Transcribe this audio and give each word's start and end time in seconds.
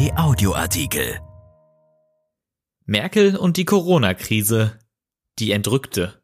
RP 0.00 0.12
Audioartikel. 0.16 1.20
Merkel 2.86 3.36
und 3.36 3.58
die 3.58 3.66
Corona-Krise. 3.66 4.78
Die 5.38 5.52
Entrückte. 5.52 6.22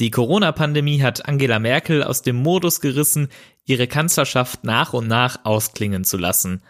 Die 0.00 0.10
Corona-Pandemie 0.10 1.02
hat 1.02 1.28
Angela 1.28 1.58
Merkel 1.58 2.02
aus 2.02 2.22
dem 2.22 2.36
Modus 2.36 2.80
gerissen, 2.80 3.28
ihre 3.66 3.86
Kanzlerschaft 3.86 4.64
nach 4.64 4.94
und 4.94 5.08
nach 5.08 5.44
ausklingen 5.44 6.04
zu 6.04 6.16
lassen. 6.16 6.62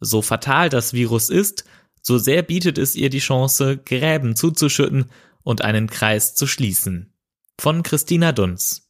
So 0.00 0.20
fatal 0.20 0.68
das 0.68 0.92
Virus 0.92 1.30
ist, 1.30 1.64
so 2.02 2.18
sehr 2.18 2.42
bietet 2.42 2.76
es 2.76 2.94
ihr 2.94 3.08
die 3.08 3.18
Chance, 3.18 3.78
Gräben 3.78 4.36
zuzuschütten 4.36 5.06
und 5.42 5.62
einen 5.62 5.88
Kreis 5.88 6.34
zu 6.34 6.46
schließen. 6.46 7.14
Von 7.58 7.82
Christina 7.82 8.32
Dunz. 8.32 8.87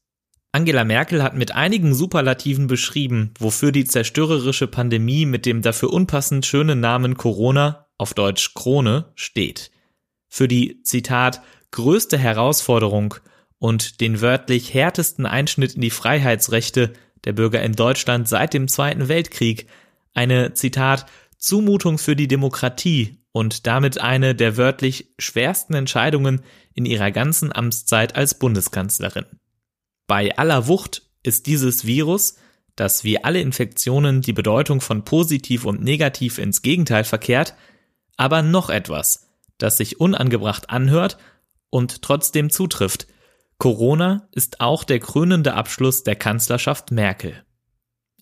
Angela 0.53 0.85
Merkel 0.85 1.23
hat 1.23 1.37
mit 1.37 1.55
einigen 1.55 1.95
Superlativen 1.95 2.69
beschrieben, 2.69 3.35
wofür 3.39 3.71
die 3.71 3.85
zerstörerische 3.85 4.67
Pandemie 4.67 5.27
mit 5.27 5.45
dem 5.45 5.61
dafür 5.61 5.93
unpassend 5.93 6.47
schönen 6.47 6.81
Namen 6.81 7.17
Corona, 7.17 7.87
auf 7.99 8.15
Deutsch 8.15 8.55
Krone, 8.55 9.13
steht. 9.15 9.71
Für 10.29 10.49
die, 10.49 10.83
Zitat, 10.83 11.43
größte 11.71 12.17
Herausforderung 12.17 13.15
und 13.59 14.01
den 14.01 14.21
wörtlich 14.23 14.73
härtesten 14.73 15.27
Einschnitt 15.27 15.75
in 15.75 15.83
die 15.83 15.91
Freiheitsrechte 15.91 16.93
der 17.25 17.35
Bürger 17.35 17.63
in 17.63 17.73
Deutschland 17.73 18.27
seit 18.29 18.55
dem 18.55 18.69
Zweiten 18.69 19.09
Weltkrieg, 19.09 19.67
eine, 20.15 20.55
Zitat, 20.55 21.07
Zumutung 21.37 21.99
für 21.99 22.17
die 22.17 22.29
Demokratie 22.29 23.19
und 23.33 23.67
damit 23.67 24.01
eine 24.01 24.35
der 24.35 24.57
wörtlich 24.57 25.13
schwersten 25.19 25.75
Entscheidungen 25.75 26.41
in 26.75 26.87
ihrer 26.87 27.11
ganzen 27.11 27.55
Amtszeit 27.55 28.17
als 28.17 28.39
Bundeskanzlerin. 28.39 29.27
Bei 30.09 30.37
aller 30.37 30.67
Wucht 30.67 31.03
ist 31.23 31.47
dieses 31.47 31.87
Virus, 31.87 32.37
das 32.75 33.05
wie 33.05 33.23
alle 33.23 33.41
Infektionen 33.41 34.23
die 34.23 34.33
Bedeutung 34.33 34.81
von 34.81 35.05
positiv 35.05 35.65
und 35.65 35.85
negativ 35.85 36.39
ins 36.39 36.63
Gegenteil 36.63 37.05
verkehrt, 37.05 37.55
aber 38.17 38.43
noch 38.43 38.71
etwas, 38.71 39.29
das 39.59 39.77
sich 39.77 40.01
unangebracht 40.01 40.71
anhört 40.71 41.19
und 41.71 42.03
trotzdem 42.03 42.51
zutrifft. 42.51 43.07
Corona 43.59 44.29
ist 44.33 44.61
auch 44.61 44.83
der 44.83 44.99
krönende 44.99 45.53
Abschluss 45.53 46.05
der 46.05 46.17
Kanzlerschaft 46.17 46.91
Merkel. 46.91 47.45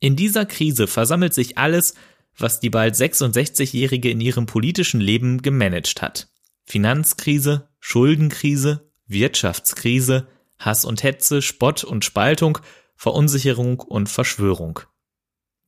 In 0.01 0.17
dieser 0.17 0.45
Krise 0.45 0.89
versammelt 0.89 1.35
sich 1.35 1.57
alles, 1.57 1.95
was 2.37 2.59
die 2.59 2.71
bald 2.71 2.97
66-Jährige 2.97 4.11
in 4.11 4.21
ihrem 4.21 4.47
politischen 4.47 5.01
Leben 5.01 5.41
gemanagt 5.41 6.03
hat. 6.03 6.29
Finanzkrise, 6.65 7.69
Schuldenkrise, 7.79 8.91
Wirtschaftskrise, 9.07 10.27
Hass 10.59 10.85
und 10.85 11.03
Hetze, 11.03 11.43
Spott 11.43 11.85
und 11.85 12.05
Spaltung, 12.05 12.59
Verunsicherung 12.97 13.81
und 13.81 14.09
Verschwörung. 14.09 14.81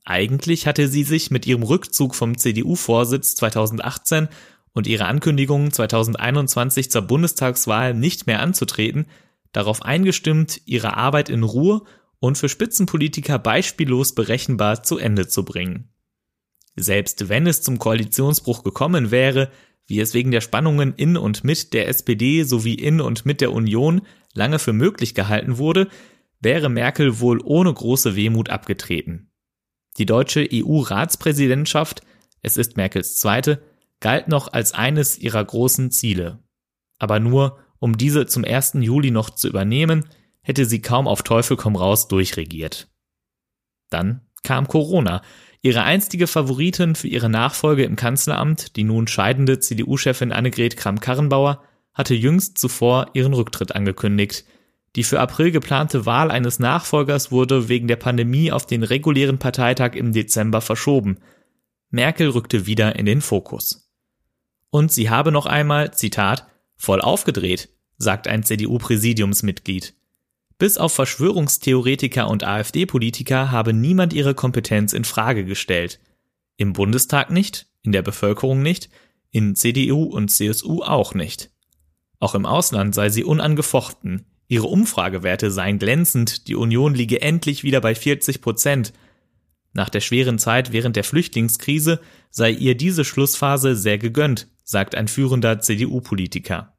Eigentlich 0.05 0.67
hatte 0.67 0.89
sie 0.89 1.05
sich 1.05 1.31
mit 1.31 1.47
ihrem 1.47 1.63
Rückzug 1.63 2.15
vom 2.15 2.39
CDU-Vorsitz 2.39 3.35
2018 3.35 4.29
und 4.73 4.87
ihrer 4.87 5.07
Ankündigung 5.07 5.71
2021 5.71 6.91
zur 6.91 7.03
Bundestagswahl 7.03 7.93
nicht 7.93 8.27
mehr 8.27 8.41
anzutreten, 8.41 9.07
darauf 9.53 9.83
eingestimmt, 9.83 10.63
ihre 10.65 10.97
Arbeit 10.97 11.29
in 11.29 11.43
Ruhe 11.43 11.83
und 12.21 12.39
für 12.39 12.49
Spitzenpolitiker 12.49 13.39
beispiellos 13.39 14.15
berechenbar 14.15 14.83
zu 14.83 14.99
Ende 14.99 15.29
zu 15.29 15.45
bringen. 15.45 15.93
Selbst 16.77 17.29
wenn 17.29 17.47
es 17.47 17.61
zum 17.63 17.79
Koalitionsbruch 17.79 18.63
gekommen 18.63 19.11
wäre, 19.11 19.51
wie 19.89 20.01
es 20.01 20.15
wegen 20.15 20.31
der 20.31 20.43
Spannungen 20.43 20.95
in 20.95 21.17
und 21.17 21.43
mit 21.43 21.73
der 21.73 21.89
SPD 21.89 22.45
sowie 22.45 22.75
in 22.75 23.01
und 23.01 23.27
mit 23.27 23.41
der 23.41 23.53
Union 23.53 24.03
lange 24.35 24.59
für 24.59 24.75
möglich 24.75 25.15
gehalten 25.15 25.59
wurde, 25.59 25.89
wäre 26.41 26.69
Merkel 26.69 27.21
wohl 27.21 27.41
ohne 27.43 27.73
große 27.73 28.15
Wehmut 28.15 28.51
abgetreten. 28.51 29.33
Die 29.97 30.07
deutsche 30.07 30.47
EU-Ratspräsidentschaft, 30.53 32.03
es 32.43 32.57
ist 32.57 32.77
Merkels 32.77 33.17
zweite, 33.17 33.63
galt 34.01 34.29
noch 34.29 34.53
als 34.53 34.73
eines 34.73 35.19
ihrer 35.19 35.45
großen 35.45 35.91
Ziele. 35.91 36.45
Aber 36.99 37.19
nur, 37.19 37.59
um 37.81 37.97
diese 37.97 38.27
zum 38.27 38.45
1. 38.45 38.75
Juli 38.75 39.11
noch 39.11 39.31
zu 39.31 39.49
übernehmen, 39.49 40.05
hätte 40.43 40.67
sie 40.67 40.83
kaum 40.83 41.09
auf 41.09 41.23
Teufel 41.23 41.57
komm 41.57 41.77
raus 41.77 42.09
durchregiert. 42.09 42.89
Dann 43.91 44.27
kam 44.43 44.69
Corona, 44.69 45.23
ihre 45.63 45.83
einstige 45.83 46.27
Favoritin 46.27 46.95
für 46.95 47.09
ihre 47.09 47.29
Nachfolge 47.29 47.85
im 47.85 47.97
Kanzleramt, 47.97 48.77
die 48.77 48.85
nun 48.85 49.07
scheidende 49.07 49.59
CDU-Chefin 49.59 50.33
Annegret 50.33 50.77
Kramp-Karrenbauer, 50.77 51.63
hatte 51.95 52.15
jüngst 52.15 52.59
zuvor 52.59 53.11
ihren 53.15 53.35
Rücktritt 53.35 53.75
angekündigt. 53.75 54.45
Die 54.97 55.05
für 55.05 55.21
April 55.21 55.51
geplante 55.51 56.07
Wahl 56.07 56.31
eines 56.31 56.59
Nachfolgers 56.59 57.31
wurde 57.31 57.69
wegen 57.69 57.89
der 57.89 57.97
Pandemie 57.97 58.53
auf 58.53 58.67
den 58.67 58.83
regulären 58.83 59.39
Parteitag 59.39 59.95
im 59.95 60.13
Dezember 60.13 60.61
verschoben. 60.61 61.19
Merkel 61.91 62.29
rückte 62.31 62.67
wieder 62.67 62.97
in 62.97 63.07
den 63.07 63.21
Fokus. 63.21 63.91
Und 64.71 64.93
sie 64.93 65.11
habe 65.11 65.33
noch 65.33 65.47
einmal, 65.47 65.93
Zitat, 65.93 66.47
voll 66.77 67.01
aufgedreht, 67.01 67.71
sagt 67.97 68.29
ein 68.29 68.45
CDU-Präsidiumsmitglied. 68.45 69.95
Bis 70.59 70.77
auf 70.77 70.93
Verschwörungstheoretiker 70.93 72.29
und 72.29 72.43
AfD-Politiker 72.43 73.53
habe 73.53 73.73
niemand 73.73 74.13
ihre 74.13 74.35
Kompetenz 74.35 74.93
in 74.93 75.05
Frage 75.05 75.45
gestellt. 75.45 76.01
Im 76.57 76.73
Bundestag 76.73 77.31
nicht, 77.31 77.69
in 77.83 77.93
der 77.93 78.03
Bevölkerung 78.03 78.61
nicht, 78.61 78.91
in 79.31 79.55
CDU 79.55 80.03
und 80.03 80.31
CSU 80.31 80.83
auch 80.83 81.15
nicht. 81.15 81.51
Auch 82.19 82.35
im 82.35 82.45
Ausland 82.45 82.93
sei 82.95 83.09
sie 83.09 83.23
unangefochten. 83.23 84.27
Ihre 84.49 84.67
Umfragewerte 84.67 85.53
seien 85.53 85.79
glänzend, 85.79 86.49
die 86.49 86.57
Union 86.57 86.95
liege 86.95 87.23
endlich 87.23 87.63
wieder 87.63 87.81
bei 87.81 87.95
40 87.95 88.41
Prozent. 88.41 88.93
Nach 89.75 89.91
der 89.91 90.01
schweren 90.01 90.39
Zeit 90.39 90.73
während 90.73 90.97
der 90.97 91.05
Flüchtlingskrise 91.05 92.01
sei 92.31 92.51
ihr 92.51 92.75
diese 92.75 93.05
Schlussphase 93.05 93.77
sehr 93.77 93.99
gegönnt, 93.99 94.49
sagt 94.65 94.97
ein 94.97 95.07
führender 95.07 95.61
CDU-Politiker. 95.61 96.78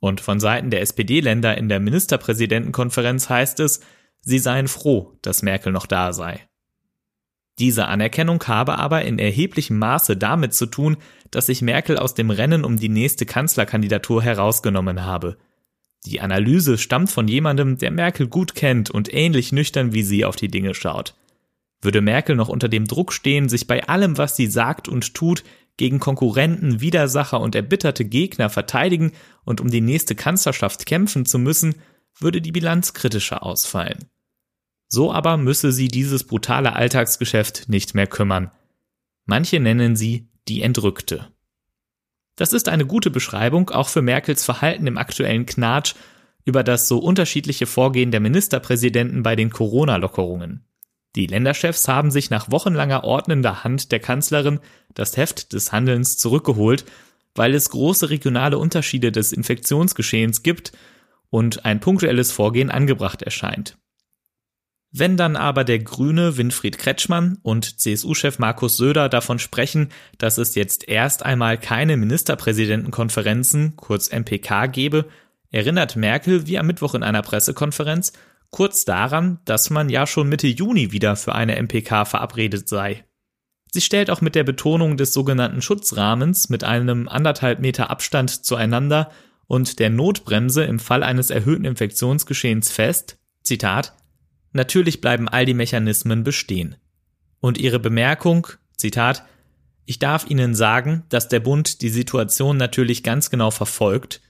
Und 0.00 0.20
von 0.20 0.40
Seiten 0.40 0.70
der 0.70 0.80
SPD-Länder 0.80 1.56
in 1.56 1.68
der 1.68 1.78
Ministerpräsidentenkonferenz 1.78 3.28
heißt 3.28 3.60
es, 3.60 3.80
sie 4.22 4.38
seien 4.38 4.66
froh, 4.66 5.16
dass 5.22 5.42
Merkel 5.42 5.72
noch 5.72 5.86
da 5.86 6.12
sei. 6.12 6.46
Diese 7.58 7.86
Anerkennung 7.86 8.42
habe 8.44 8.78
aber 8.78 9.02
in 9.02 9.18
erheblichem 9.18 9.78
Maße 9.78 10.16
damit 10.16 10.54
zu 10.54 10.64
tun, 10.64 10.96
dass 11.30 11.46
sich 11.46 11.60
Merkel 11.60 11.98
aus 11.98 12.14
dem 12.14 12.30
Rennen 12.30 12.64
um 12.64 12.78
die 12.78 12.88
nächste 12.88 13.26
Kanzlerkandidatur 13.26 14.22
herausgenommen 14.22 15.04
habe. 15.04 15.36
Die 16.06 16.22
Analyse 16.22 16.78
stammt 16.78 17.10
von 17.10 17.28
jemandem, 17.28 17.76
der 17.76 17.90
Merkel 17.90 18.26
gut 18.26 18.54
kennt 18.54 18.90
und 18.90 19.12
ähnlich 19.12 19.52
nüchtern 19.52 19.92
wie 19.92 20.02
sie 20.02 20.24
auf 20.24 20.36
die 20.36 20.48
Dinge 20.48 20.72
schaut. 20.74 21.14
Würde 21.82 22.00
Merkel 22.00 22.36
noch 22.36 22.48
unter 22.48 22.68
dem 22.68 22.86
Druck 22.86 23.12
stehen, 23.12 23.50
sich 23.50 23.66
bei 23.66 23.86
allem, 23.86 24.16
was 24.16 24.36
sie 24.36 24.46
sagt 24.46 24.88
und 24.88 25.14
tut, 25.14 25.44
gegen 25.80 25.98
Konkurrenten, 25.98 26.82
Widersacher 26.82 27.40
und 27.40 27.54
erbitterte 27.54 28.04
Gegner 28.04 28.50
verteidigen 28.50 29.12
und 29.44 29.62
um 29.62 29.70
die 29.70 29.80
nächste 29.80 30.14
Kanzlerschaft 30.14 30.84
kämpfen 30.84 31.24
zu 31.24 31.38
müssen, 31.38 31.76
würde 32.18 32.42
die 32.42 32.52
Bilanz 32.52 32.92
kritischer 32.92 33.42
ausfallen. 33.42 34.04
So 34.88 35.10
aber 35.10 35.38
müsse 35.38 35.72
sie 35.72 35.88
dieses 35.88 36.24
brutale 36.24 36.74
Alltagsgeschäft 36.74 37.70
nicht 37.70 37.94
mehr 37.94 38.06
kümmern. 38.06 38.50
Manche 39.24 39.58
nennen 39.58 39.96
sie 39.96 40.28
die 40.48 40.60
Entrückte. 40.60 41.28
Das 42.36 42.52
ist 42.52 42.68
eine 42.68 42.84
gute 42.84 43.10
Beschreibung 43.10 43.70
auch 43.70 43.88
für 43.88 44.02
Merkels 44.02 44.44
Verhalten 44.44 44.86
im 44.86 44.98
aktuellen 44.98 45.46
Knatsch 45.46 45.94
über 46.44 46.62
das 46.62 46.88
so 46.88 46.98
unterschiedliche 46.98 47.64
Vorgehen 47.64 48.10
der 48.10 48.20
Ministerpräsidenten 48.20 49.22
bei 49.22 49.34
den 49.34 49.48
Corona-Lockerungen. 49.48 50.66
Die 51.16 51.26
Länderchefs 51.26 51.88
haben 51.88 52.10
sich 52.10 52.30
nach 52.30 52.50
wochenlanger 52.50 53.04
ordnender 53.04 53.64
Hand 53.64 53.90
der 53.90 54.00
Kanzlerin 54.00 54.60
das 54.94 55.16
Heft 55.16 55.52
des 55.52 55.72
Handelns 55.72 56.18
zurückgeholt, 56.18 56.84
weil 57.34 57.54
es 57.54 57.70
große 57.70 58.10
regionale 58.10 58.58
Unterschiede 58.58 59.12
des 59.12 59.32
Infektionsgeschehens 59.32 60.42
gibt 60.42 60.72
und 61.30 61.64
ein 61.64 61.80
punktuelles 61.80 62.32
Vorgehen 62.32 62.70
angebracht 62.70 63.22
erscheint. 63.22 63.76
Wenn 64.92 65.16
dann 65.16 65.36
aber 65.36 65.62
der 65.62 65.78
Grüne 65.78 66.36
Winfried 66.36 66.76
Kretschmann 66.76 67.38
und 67.42 67.80
CSU-Chef 67.80 68.40
Markus 68.40 68.76
Söder 68.76 69.08
davon 69.08 69.38
sprechen, 69.38 69.90
dass 70.18 70.36
es 70.36 70.56
jetzt 70.56 70.88
erst 70.88 71.24
einmal 71.24 71.58
keine 71.58 71.96
Ministerpräsidentenkonferenzen, 71.96 73.76
kurz 73.76 74.10
MPK, 74.10 74.66
gebe, 74.66 75.06
erinnert 75.52 75.94
Merkel 75.94 76.48
wie 76.48 76.58
am 76.58 76.66
Mittwoch 76.66 76.94
in 76.94 77.04
einer 77.04 77.22
Pressekonferenz 77.22 78.12
kurz 78.50 78.84
daran, 78.84 79.38
dass 79.44 79.70
man 79.70 79.88
ja 79.88 80.06
schon 80.06 80.28
Mitte 80.28 80.46
Juni 80.48 80.92
wieder 80.92 81.16
für 81.16 81.34
eine 81.34 81.60
MPK 81.60 82.04
verabredet 82.04 82.68
sei. 82.68 83.04
Sie 83.72 83.80
stellt 83.80 84.10
auch 84.10 84.20
mit 84.20 84.34
der 84.34 84.44
Betonung 84.44 84.96
des 84.96 85.12
sogenannten 85.12 85.62
Schutzrahmens 85.62 86.48
mit 86.48 86.64
einem 86.64 87.08
anderthalb 87.08 87.60
Meter 87.60 87.90
Abstand 87.90 88.44
zueinander 88.44 89.10
und 89.46 89.78
der 89.78 89.90
Notbremse 89.90 90.64
im 90.64 90.78
Fall 90.78 91.02
eines 91.02 91.30
erhöhten 91.30 91.64
Infektionsgeschehens 91.64 92.70
fest, 92.70 93.18
Zitat, 93.42 93.94
Natürlich 94.52 95.00
bleiben 95.00 95.28
all 95.28 95.46
die 95.46 95.54
Mechanismen 95.54 96.24
bestehen. 96.24 96.76
Und 97.40 97.58
ihre 97.58 97.78
Bemerkung, 97.78 98.48
Zitat, 98.76 99.24
ich 99.86 99.98
darf 99.98 100.28
Ihnen 100.28 100.54
sagen, 100.54 101.04
dass 101.08 101.28
der 101.28 101.40
Bund 101.40 101.82
die 101.82 101.88
Situation 101.88 102.56
natürlich 102.56 103.02
ganz 103.02 103.30
genau 103.30 103.50
verfolgt, 103.50 104.20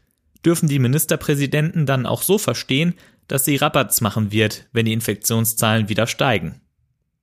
dürfen 0.45 0.69
die 0.69 0.79
Ministerpräsidenten 0.79 1.87
dann 1.87 2.07
auch 2.07 2.23
so 2.23 2.39
verstehen, 2.39 2.95
dass 3.29 3.45
sie 3.45 3.57
Rabatz 3.57 4.01
machen 4.01 4.33
wird, 4.33 4.69
wenn 4.73 4.87
die 4.87 4.93
Infektionszahlen 4.93 5.89
wieder 5.89 6.07
steigen. 6.07 6.61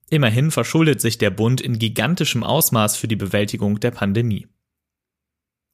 Immerhin 0.09 0.51
verschuldet 0.51 1.01
sich 1.01 1.17
der 1.17 1.31
Bund 1.31 1.59
in 1.59 1.79
gigantischem 1.79 2.43
Ausmaß 2.43 2.95
für 2.95 3.07
die 3.07 3.17
Bewältigung 3.17 3.79
der 3.79 3.91
Pandemie. 3.91 4.47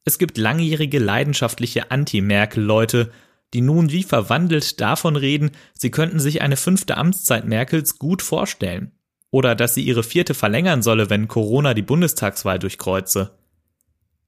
Es 0.06 0.18
gibt 0.18 0.38
langjährige 0.38 1.00
leidenschaftliche 1.00 1.92
Anti-Merkel-Leute, 1.92 3.12
die 3.54 3.62
nun 3.62 3.92
wie 3.92 4.04
verwandelt 4.04 4.82
davon 4.82 5.16
reden, 5.16 5.52
sie 5.74 5.92
könnten 5.92 6.20
sich 6.20 6.42
eine 6.42 6.58
fünfte 6.58 6.98
Amtszeit 6.98 7.46
Merkels 7.46 8.00
gut 8.00 8.22
vorstellen. 8.22 8.92
Oder 9.30 9.56
dass 9.56 9.76
sie 9.76 9.84
ihre 9.84 10.04
vierte 10.04 10.34
verlängern 10.34 10.82
solle, 10.82 11.10
wenn 11.10 11.28
Corona 11.28 11.74
die 11.74 11.82
Bundestagswahl 11.82 12.60
durchkreuze. 12.60 13.38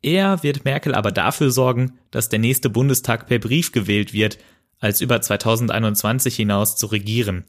Eher 0.02 0.44
wird 0.44 0.66
Merkel 0.66 0.94
aber 0.94 1.12
dafür 1.12 1.52
sorgen, 1.52 1.98
dass 2.12 2.30
der 2.30 2.40
nächste 2.40 2.70
Bundestag 2.70 3.28
per 3.28 3.40
Brief 3.40 3.72
gewählt 3.72 4.14
wird, 4.14 4.38
als 4.80 5.02
über 5.02 5.22
2021 5.22 6.36
hinaus 6.36 6.76
zu 6.76 6.88
regieren. 6.88 7.46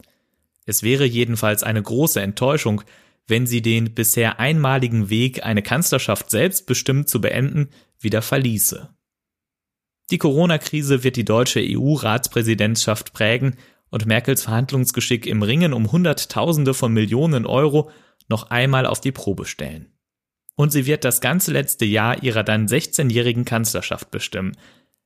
Es 0.64 0.82
wäre 0.82 1.04
jedenfalls 1.04 1.62
eine 1.62 1.82
große 1.82 2.20
Enttäuschung, 2.20 2.82
wenn 3.26 3.46
sie 3.46 3.62
den 3.62 3.94
bisher 3.94 4.38
einmaligen 4.38 5.10
Weg, 5.10 5.44
eine 5.44 5.62
Kanzlerschaft 5.62 6.30
selbstbestimmt 6.30 7.08
zu 7.08 7.20
beenden, 7.20 7.68
wieder 7.98 8.22
verließe. 8.22 8.88
Die 10.10 10.18
Corona-Krise 10.18 11.02
wird 11.02 11.16
die 11.16 11.24
deutsche 11.24 11.60
EU-Ratspräsidentschaft 11.60 13.12
prägen 13.12 13.56
und 13.90 14.06
Merkels 14.06 14.42
Verhandlungsgeschick 14.42 15.26
im 15.26 15.42
Ringen 15.42 15.72
um 15.72 15.90
Hunderttausende 15.90 16.74
von 16.74 16.92
Millionen 16.92 17.46
Euro 17.46 17.90
noch 18.28 18.50
einmal 18.50 18.86
auf 18.86 19.00
die 19.00 19.12
Probe 19.12 19.46
stellen. 19.46 19.92
Und 20.56 20.72
sie 20.72 20.86
wird 20.86 21.04
das 21.04 21.20
ganze 21.20 21.52
letzte 21.52 21.84
Jahr 21.84 22.22
ihrer 22.22 22.42
dann 22.42 22.66
16-jährigen 22.66 23.44
Kanzlerschaft 23.44 24.10
bestimmen. 24.10 24.56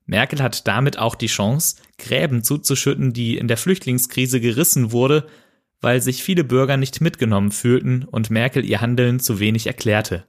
Merkel 0.07 0.43
hat 0.43 0.67
damit 0.67 0.99
auch 0.99 1.15
die 1.15 1.27
Chance, 1.27 1.77
Gräben 1.99 2.43
zuzuschütten, 2.43 3.13
die 3.13 3.37
in 3.37 3.49
der 3.49 3.57
Flüchtlingskrise 3.57 4.41
gerissen 4.41 4.93
wurde 4.93 5.27
weil 5.81 6.01
sich 6.01 6.23
viele 6.23 6.45
Bürger 6.45 6.77
nicht 6.77 7.01
mitgenommen 7.01 7.53
fühlten 7.53 8.05
und 8.05 8.31
Merkel 8.31 8.65
ihr 8.65 8.81
Handeln 8.81 9.21
zu 9.21 9.41
wenig 9.41 9.67
erklärte. 9.67 10.27